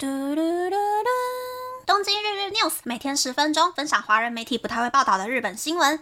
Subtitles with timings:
[0.00, 1.08] 嘟嘟嘟嘟！
[1.84, 5.98] 东京日日 news 每天十分钟，分享华人媒体不太会报道的日本新闻。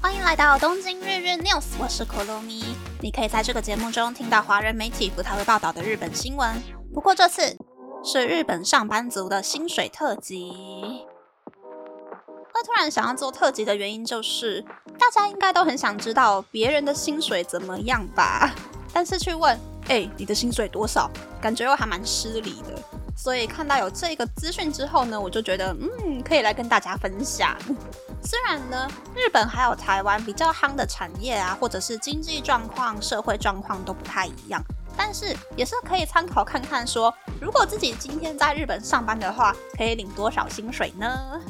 [0.00, 2.66] 欢迎来到东京日日 news，我是可露咪。
[3.02, 6.54] 你可以在这个节目中听到华人媒体不太会报道的日本新闻。
[6.94, 7.56] 不过这次
[8.04, 10.52] 是日本上班族的薪水特辑。
[12.54, 14.64] 会突然想要做特辑的原因，就是
[15.00, 18.54] 大家应该都很想知道别人的薪水怎么样吧。
[18.92, 19.58] 但是去问，
[19.88, 21.10] 哎，你的薪水多少？
[21.40, 22.78] 感觉又还蛮失礼的。
[23.16, 27.56] 所以看到有这个资讯之后呢，我就觉得，嗯，可以来跟大家分享。
[28.22, 34.62] 虽然呢，日本还有台湾比较夯的产业啊，或者是经济状况、社会状况都不太一样，
[34.96, 41.40] 但是也是可以参考看看，说如果自己今天在日本上班的话，可以领多少薪水呢？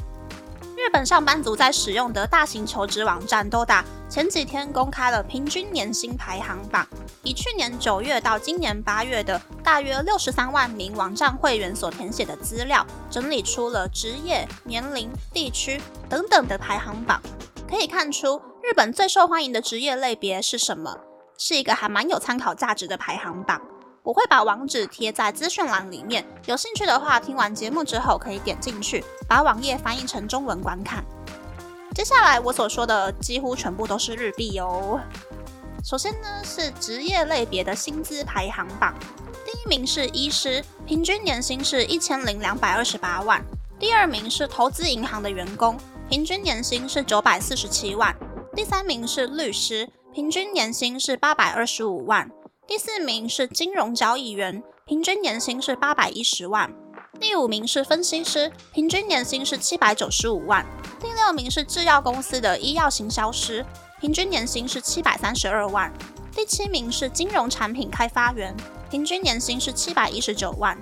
[0.79, 6.87] 日本上班族在使用的大型求职网站 Doda 前几天公开了平均年薪排行榜，
[7.21, 17.21] 以去年九月到今年八月的大约六十三万名网站会员所填写的资料，整理出了职业、年龄、地区等等的排行榜。
[17.69, 20.97] 可以看出，日本最受欢迎的职业类别是什么？
[21.37, 23.61] 是一个还蛮有参考价值的排行榜。
[24.03, 31.03] 我会把网址贴在资讯栏里面，有兴趣的话，听完节目之后可以点进去，把网页翻译成中文观看。
[31.93, 34.99] 接下来我所说的几乎全部都是日币哦。
[35.83, 38.93] 首先呢是职业类别的薪资排行榜，
[39.45, 43.41] 第一名是医师，平均年薪是一千零两百二十八万；
[43.79, 45.77] 第二名是投资银行的员工，
[46.09, 48.13] 平均年薪是九百四十七万；
[48.55, 52.29] 第三名是律师，平均年薪是八百二十五万。
[52.69, 56.71] 第四名是金融交易员，平均年薪是八百一十万。
[57.19, 60.63] 第五名是分析师，平均年薪是七百九十五万。
[60.99, 63.65] 第六名是制药公司的医药行销师，
[63.99, 65.91] 平均年薪是七百三十二万。
[66.31, 68.55] 第七名是金融产品开发员，
[68.91, 70.77] 平均年薪是七百一十九万。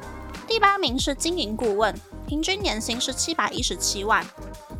[0.45, 1.95] 第八名是经营顾问，
[2.27, 4.25] 平均年薪是七百一十七万。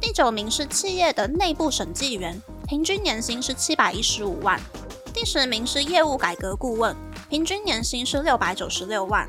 [0.02, 4.60] 第九名是企业的内部审计员，平均年薪是七百一十五万。
[5.20, 6.96] 第十名是业务改革顾问，
[7.28, 9.28] 平均年薪是六百九十六万。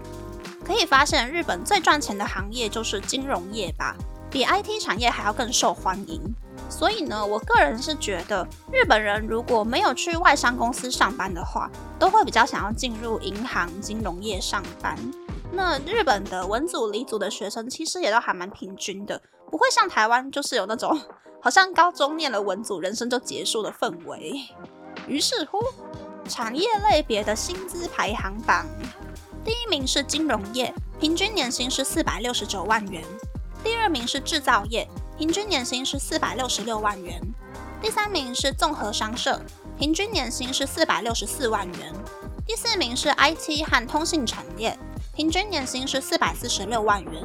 [0.63, 3.97] 可以发现，日本最赚钱的行业就是金融业吧，
[4.31, 6.21] 比 IT 产业还要更受欢迎。
[6.69, 14.95] 所以呢，我个人是觉得，日本人如果没有去外商公司上班的话，都会比较想要进入银行金融业上班。
[15.51, 21.01] 那日本的文组、理组的学生其实也都还蛮平均的，不会像台湾就是有那种
[21.41, 24.39] 好像高中念了文组，人生就结束的氛围。
[25.07, 25.59] 于是乎，
[26.29, 28.67] 产业类别的薪资排行榜，
[29.45, 33.03] 第一名是金融业，平均年薪是四百六十九万元；
[33.63, 34.87] 第二名是制造业，
[35.17, 37.21] 平均年薪是四百六十六万元；
[37.81, 39.41] 第三名是综合商社，
[39.79, 41.93] 平均年薪是四百六十四万元；
[42.47, 44.79] 第四名是 IT 和通信产业，
[45.15, 47.25] 平均年薪是四百四十六万元；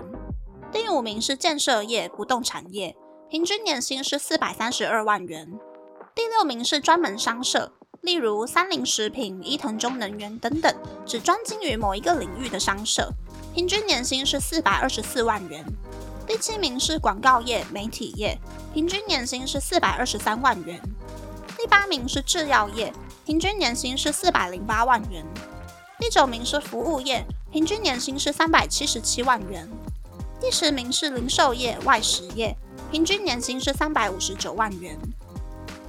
[0.71, 2.95] 第五名是建设业、不动产业，
[3.29, 5.59] 平均年薪是四百三十二万元。
[6.15, 10.71] 第六名是专门商社，例如三菱食品、伊藤忠能源等等，
[11.07, 13.11] 只专精于某一个领域的商社，
[13.55, 15.65] 平均年薪是四百二十四万元。
[16.27, 18.37] 第七名是广告业、媒体业，
[18.75, 20.79] 平均年薪是四百二十三万元。
[21.57, 22.93] 第八名是制药业，
[23.25, 25.25] 平均年薪是四百零八万元。
[25.99, 29.67] 第九名是服务业，平均年薪是三百七十七万元。
[30.39, 32.55] 第十名是零售业、外食业，
[32.91, 34.95] 平均年薪是三百五十九万元。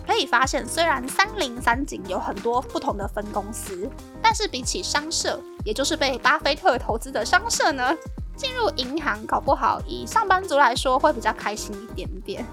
[0.07, 3.89] 可以发现，虽然三菱、三井有很多不同的分公司，
[4.23, 7.97] 但是比起商社，也就是被巴菲特投资的商社呢，
[8.37, 12.45] 进入银行搞不好，以上班族来说会比较开心一点点。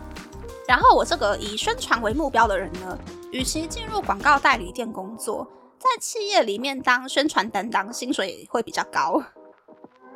[0.68, 2.98] 然后我这个以宣传为目标的人呢，
[3.32, 5.46] 与其进入广告代理店工作，
[5.78, 9.22] 在企业里面当宣传担当，薪水会比较高。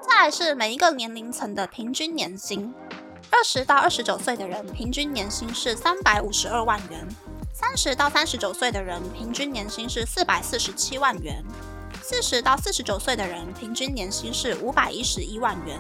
[0.02, 2.74] 再来是每一个年龄层的平均年薪。
[3.38, 7.06] 二十到二十九岁的人平均年薪是三百五十二万元，
[7.54, 11.44] 三十到三十九岁的人平均年薪是四百四十七万元，
[12.02, 15.78] 四十到四十九岁的人平均年薪是五百一十一万元，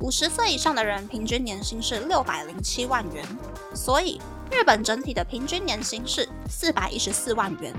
[0.00, 3.24] 五十岁以上的人平均年薪是六百零七万元。
[3.72, 4.20] 所以
[4.50, 7.72] 日本整体的平均年薪是四百一十四万元。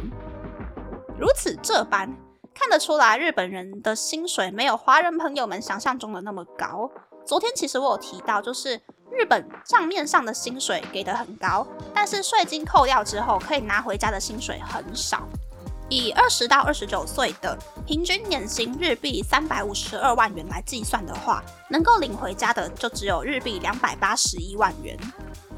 [1.19, 2.15] 如此这般，
[2.53, 6.89] 看得出来日本人的薪水没有华人朋友们想象中的那么高。
[7.23, 8.81] 昨天其实我有提到，就是
[9.11, 15.27] 日本账面上的薪水给的很高，但是税金扣掉之后可以拿回家的薪水很少。
[15.89, 24.97] 以二十到二十九岁的平均年薪日币三百五十二万元来计算的话，能够领回家的就只有日币两百八十一万元。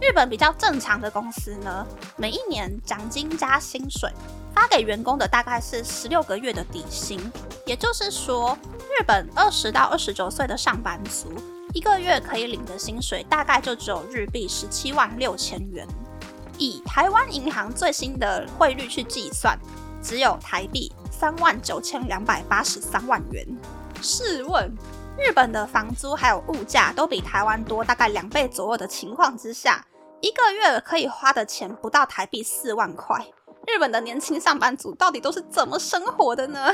[0.02, 1.86] 日本比较正常的公司呢，
[2.18, 4.10] 每一年奖金加薪水
[4.56, 7.32] 发给员工的大概是十六个月的底薪，
[7.68, 8.58] 也就是说，
[9.00, 11.32] 日本二十到二十九岁的上班族
[11.74, 15.88] 一个月可以领的薪水大概就只有日币十七万六千元。
[16.60, 19.58] 以台湾银行最新的汇率去计算，
[20.02, 23.46] 只有台币三万九千两百八十三万元。
[24.04, 24.72] 试问，
[25.18, 29.84] 日本的房租还有物价都比台湾多大概两倍左右的情况之下，
[30.22, 33.26] 一个月可以花的钱不到台币四万块，
[33.66, 36.72] 日本的年轻上班族到底都是怎么生活的呢？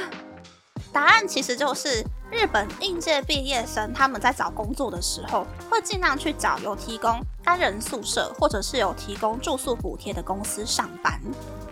[0.92, 11.20] 答案其实就是日本应届毕业生他们在找工作的时候，会尽量去找有提供单人宿舍或者是有提供住宿补贴的公司上班。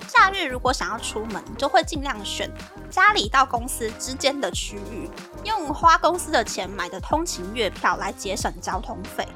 [0.07, 2.49] 假日如果想要出门，就会尽量选
[2.89, 5.09] 家里到公司之间的区域，
[5.43, 9.27] 用花公司的钱买的通勤月票来节省交通费。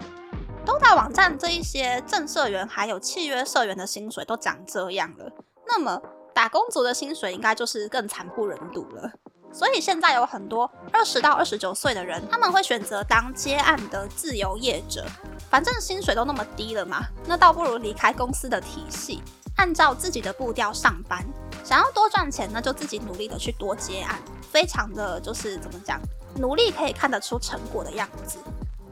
[0.63, 5.31] 东大网站这一些正社员还有契约社员的薪水都长这样了，
[5.67, 5.99] 那么
[6.33, 9.11] 打工族的薪水应该就是更惨不忍睹了。
[9.53, 15.05] 所以现在有很多二十到二十九岁的人，他们会选择当接案的自由业者，
[15.49, 19.21] 反正薪水都那么低了嘛，那倒不如离开公司的体系，
[19.57, 21.25] 按照自己的步调上班。
[21.63, 24.19] 想要多赚钱，那就自己努力的去多接案，
[24.51, 25.99] 非常的就是怎么讲，
[26.37, 28.39] 努力可以看得出成果的样子。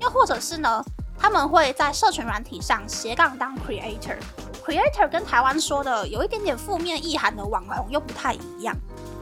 [0.01, 0.83] 又或者是呢？
[1.21, 8.73] 他们会在社群软体上斜杠当 creator，creator 跟台湾说的有一点点负面意涵的网红又不太一样。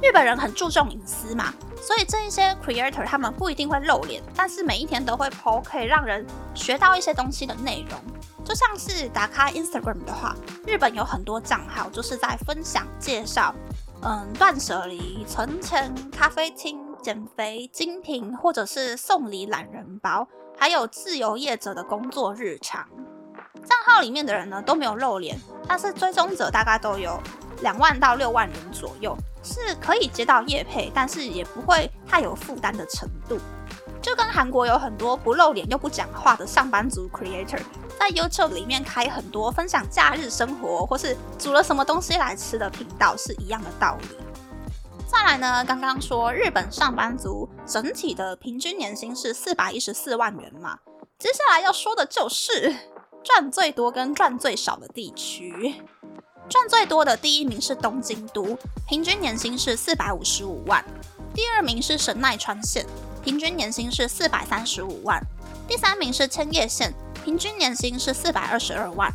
[0.01, 7.99] 日本人很注重隐私嘛，所以这一些 creator 他们不一定会露脸，但是每一天都会 po 可以让人学到一些东西的内容。
[8.45, 10.35] 就像是打开 Instagram 的话，
[10.65, 13.53] 日本有很多账号就是在分享介绍，
[14.03, 20.27] 嗯，断舍离、存钱、咖啡厅、减肥、精品，或者是送礼懒人包。
[20.59, 22.88] 还有自由业者的工作日常，
[23.63, 27.19] 账号里面的人呢都没有露脸，但是追踪者大概都有
[27.61, 29.15] 两万到六万人左右，
[29.47, 33.39] 是可以接到业配，但是也不会太有负担的程度。
[34.01, 37.59] 就跟韩国有很多不露脸又不讲话的上班族 creator，
[37.99, 44.17] 在 YouTube 里面开很多分享假日生活或是煮了什么东西来吃的频道是一样的道理。
[45.09, 50.79] 再来呢，刚刚说日本上班族整体的平均年薪是四百一十四万元嘛，
[51.17, 52.73] 接下来要说的就是
[53.23, 55.75] 赚最多跟赚最少的地区。
[56.49, 58.57] 赚最多的第一名是东京都，
[58.88, 60.81] 平均年薪是四百五十五万；
[61.33, 62.85] 第二名是神奈川县，
[63.23, 65.19] 平均年薪是四百三十五万；
[65.67, 66.94] 第三名是千叶县，
[67.25, 69.11] 平均年薪是四百二十二万；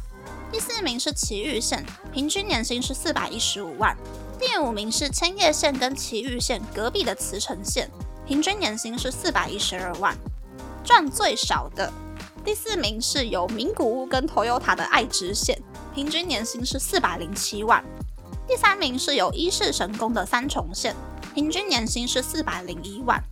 [0.52, 3.96] 第四名是埼玉县，平均年薪是四百一十五万。
[4.38, 7.88] 第五名是千叶县跟埼玉县隔壁的茨城县，
[8.26, 10.14] 平均年薪是四百一十二万。
[10.84, 11.90] 赚最少的
[12.44, 15.56] 第四名是有名古屋跟 Toyota 的爱知县，
[15.94, 17.84] 平均年薪是四百零七万。
[18.46, 20.96] 第三名是有伊势神宫的三重县，
[21.34, 23.22] 平均年薪是四百零一万。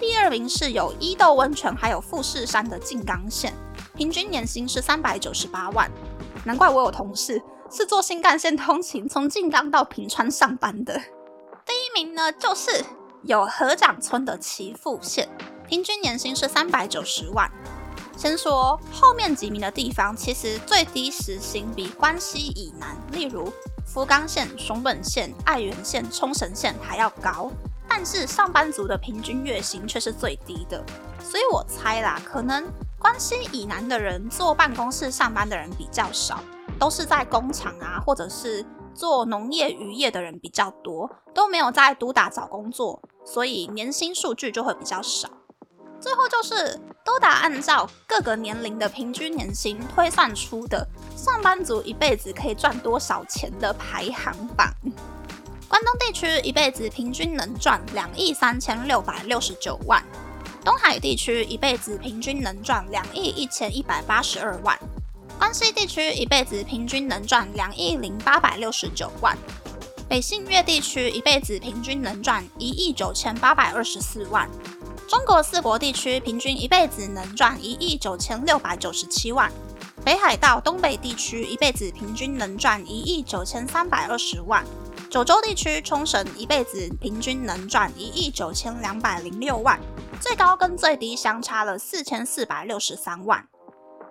[0.00, 3.54] 第二名是有伊豆温泉还有富士山的静冈县，
[3.94, 5.90] 平均年薪是三百九十八万。
[6.44, 7.40] 难怪我有同事。
[7.74, 10.92] 是坐新干线通勤，从静冈到平川上班的。
[11.64, 12.84] 第一名呢，就是
[13.22, 15.26] 有河长村的岐阜县，
[15.66, 17.50] 平均年薪是三百九十万。
[18.16, 23.52] 先说后面几名的地方，其实最低时薪比关西以南，例如
[23.86, 27.50] 福冈县、熊本县、爱媛县、冲绳县还要高，
[27.88, 30.84] 但是上班族的平均月薪却是最低的。
[31.20, 32.64] 所以我猜啦，可能
[32.98, 36.40] 关西以南的人坐办公室上班的人比较少。
[36.78, 45.28] 都是在工厂啊，或者是做农业渔业的人比较多，都没有在都打找工作，所以年薪数据就会比较少。
[46.02, 50.84] 最后就是都打按照各个年龄的平均年薪推算出的
[51.16, 54.68] 上班族一辈子可以赚多少钱的排行榜。
[55.68, 60.04] 关东地区一辈子平均能赚两亿三千六百六十九万，
[60.64, 64.78] 东海地区一辈子平均能赚两亿一千一百八十二万。
[65.38, 69.36] 关西地区一辈子平均能赚两亿零八百六十九万，
[70.08, 74.48] 北信越地区一辈子平均能赚一亿九千八百二十四万，
[75.08, 79.52] 中国四国地区平均一辈子能赚一亿九千六百九十七万，
[80.04, 84.64] 北海道东北地区一辈子平均能赚一亿九千三百二十万，
[85.10, 89.78] 九州地区冲绳一辈子平均能赚一亿九千两百零六万，
[90.20, 93.46] 最高跟最低相差了四千四百六十三万。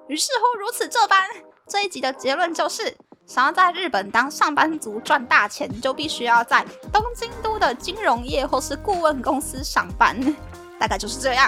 [0.08, 1.28] 于是乎，如此这般，
[1.68, 2.96] 这一集的结论就是：
[3.26, 10.36] 想要在日本当上班族赚大钱，就必须要在东京都的金融业或是顾问公司上班。
[10.82, 11.48] 大概就是这样。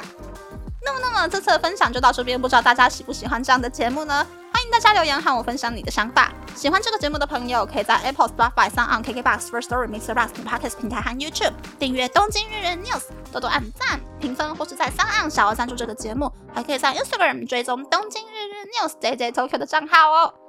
[0.86, 4.14] 那么，那么这次的分享就到这边，不知道大家喜不喜欢这样的节目呢？
[4.54, 6.32] 欢迎大家留言和我分享你的想法。
[6.56, 13.00] 喜欢这个节目的朋友，可以在 Apple、Spotify、s o n KKBox、First Story、Mixer、Box 等 Podcast 平台和 YouTube 订阅《东京日日 News》，
[13.32, 16.32] 多多按赞、评分，或是在 s o n 小额赞助这个节目。
[16.54, 20.43] 还可以在 Instagram 追踪《东京日日 News》JJ Tokyo 的账号哦。